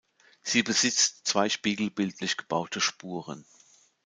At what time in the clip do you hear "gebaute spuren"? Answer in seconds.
2.35-3.45